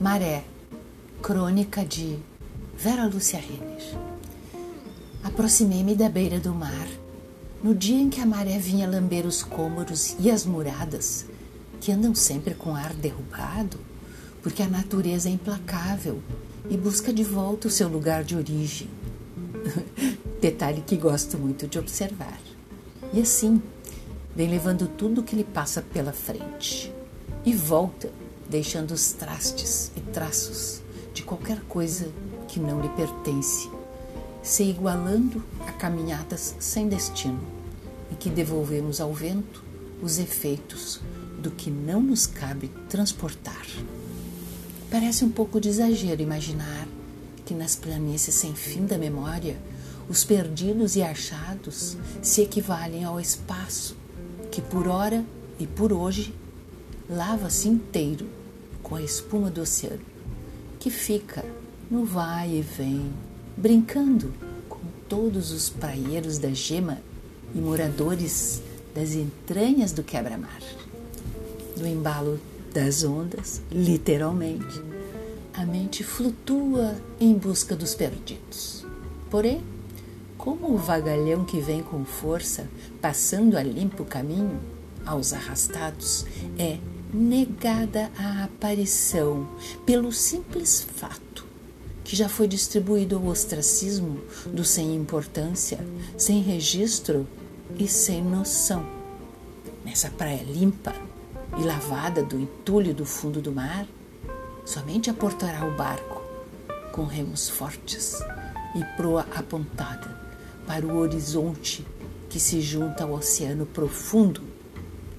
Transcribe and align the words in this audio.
Maré, 0.00 0.44
crônica 1.20 1.84
de 1.84 2.16
Vera 2.74 3.04
Lúcia 3.04 3.38
Renner. 3.38 3.98
Aproximei-me 5.22 5.94
da 5.94 6.08
beira 6.08 6.40
do 6.40 6.54
mar, 6.54 6.88
no 7.62 7.74
dia 7.74 8.00
em 8.00 8.08
que 8.08 8.18
a 8.18 8.24
maré 8.24 8.58
vinha 8.58 8.88
lamber 8.88 9.26
os 9.26 9.42
cômoros 9.42 10.16
e 10.18 10.30
as 10.30 10.46
muradas, 10.46 11.26
que 11.82 11.92
andam 11.92 12.14
sempre 12.14 12.54
com 12.54 12.74
ar 12.74 12.94
derrubado, 12.94 13.78
porque 14.42 14.62
a 14.62 14.68
natureza 14.68 15.28
é 15.28 15.32
implacável 15.32 16.22
e 16.70 16.78
busca 16.78 17.12
de 17.12 17.22
volta 17.22 17.68
o 17.68 17.70
seu 17.70 17.86
lugar 17.86 18.24
de 18.24 18.34
origem. 18.34 18.88
Detalhe 20.40 20.80
que 20.80 20.96
gosto 20.96 21.36
muito 21.36 21.68
de 21.68 21.78
observar. 21.78 22.40
E 23.12 23.20
assim, 23.20 23.60
vem 24.34 24.48
levando 24.48 24.88
tudo 24.88 25.22
que 25.22 25.36
lhe 25.36 25.44
passa 25.44 25.82
pela 25.82 26.14
frente 26.14 26.90
e 27.44 27.52
volta 27.52 28.10
deixando 28.50 28.90
os 28.90 29.12
trastes 29.12 29.92
e 29.96 30.00
traços 30.00 30.82
de 31.14 31.22
qualquer 31.22 31.60
coisa 31.68 32.10
que 32.48 32.58
não 32.58 32.80
lhe 32.82 32.88
pertence, 32.90 33.70
se 34.42 34.64
igualando 34.64 35.42
a 35.60 35.72
caminhadas 35.72 36.56
sem 36.58 36.88
destino, 36.88 37.40
e 38.10 38.16
que 38.16 38.28
devolvemos 38.28 39.00
ao 39.00 39.14
vento 39.14 39.62
os 40.02 40.18
efeitos 40.18 41.00
do 41.38 41.50
que 41.52 41.70
não 41.70 42.02
nos 42.02 42.26
cabe 42.26 42.68
transportar. 42.88 43.64
Parece 44.90 45.24
um 45.24 45.30
pouco 45.30 45.60
de 45.60 45.68
exagero 45.68 46.20
imaginar 46.20 46.88
que 47.46 47.54
nas 47.54 47.76
planícies 47.76 48.34
sem 48.34 48.52
fim 48.54 48.84
da 48.84 48.98
memória, 48.98 49.56
os 50.08 50.24
perdidos 50.24 50.96
e 50.96 51.02
achados 51.02 51.96
se 52.20 52.42
equivalem 52.42 53.04
ao 53.04 53.20
espaço 53.20 53.96
que 54.50 54.60
por 54.60 54.88
hora 54.88 55.24
e 55.58 55.66
por 55.68 55.92
hoje 55.92 56.34
lava-se 57.08 57.68
inteiro 57.68 58.39
com 58.90 58.96
a 58.96 59.02
espuma 59.02 59.48
do 59.48 59.60
oceano, 59.60 60.00
que 60.80 60.90
fica 60.90 61.44
no 61.88 62.04
vai 62.04 62.56
e 62.56 62.60
vem, 62.60 63.12
brincando 63.56 64.34
com 64.68 64.80
todos 65.08 65.52
os 65.52 65.70
praieiros 65.70 66.38
da 66.38 66.50
gema 66.50 66.98
e 67.54 67.58
moradores 67.58 68.60
das 68.92 69.14
entranhas 69.14 69.92
do 69.92 70.02
quebra-mar. 70.02 70.60
No 71.78 71.86
embalo 71.86 72.40
das 72.74 73.04
ondas, 73.04 73.62
literalmente, 73.70 74.82
a 75.54 75.64
mente 75.64 76.02
flutua 76.02 76.96
em 77.20 77.34
busca 77.34 77.76
dos 77.76 77.94
perdidos. 77.94 78.84
Porém, 79.30 79.62
como 80.36 80.74
o 80.74 80.76
vagalhão 80.76 81.44
que 81.44 81.60
vem 81.60 81.80
com 81.80 82.04
força, 82.04 82.66
passando 83.00 83.56
a 83.56 83.62
limpo 83.62 84.04
caminho 84.04 84.58
aos 85.06 85.32
arrastados, 85.32 86.26
é 86.58 86.78
negada 87.12 88.10
a 88.16 88.44
aparição 88.44 89.48
pelo 89.84 90.12
simples 90.12 90.82
fato 90.82 91.30
que 92.10 92.16
já 92.16 92.28
foi 92.28 92.48
distribuído 92.48 93.14
ao 93.14 93.26
ostracismo 93.26 94.20
do 94.46 94.64
sem 94.64 94.96
importância, 94.96 95.78
sem 96.18 96.42
registro 96.42 97.24
e 97.78 97.86
sem 97.86 98.20
noção. 98.20 98.84
Nessa 99.84 100.10
praia 100.10 100.42
limpa 100.42 100.92
e 101.56 101.62
lavada 101.62 102.20
do 102.20 102.36
entulho 102.36 102.92
do 102.92 103.04
fundo 103.04 103.40
do 103.40 103.52
mar, 103.52 103.86
somente 104.64 105.08
aportará 105.08 105.64
o 105.64 105.76
barco 105.76 106.20
com 106.90 107.04
remos 107.04 107.48
fortes 107.48 108.18
e 108.74 108.84
proa 108.96 109.24
apontada 109.32 110.20
para 110.66 110.84
o 110.84 110.96
horizonte 110.96 111.86
que 112.28 112.40
se 112.40 112.60
junta 112.60 113.04
ao 113.04 113.12
oceano 113.12 113.66
profundo, 113.66 114.42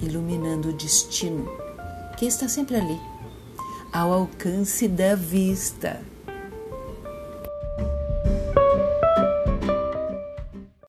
iluminando 0.00 0.70
o 0.70 0.72
destino 0.72 1.67
que 2.18 2.26
está 2.26 2.48
sempre 2.48 2.74
ali, 2.74 3.00
ao 3.92 4.12
alcance 4.12 4.88
da 4.88 5.14
vista 5.14 6.00